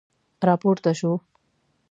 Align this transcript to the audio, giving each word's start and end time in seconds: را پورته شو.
را 0.45 0.53
پورته 0.61 0.91
شو. 0.99 1.11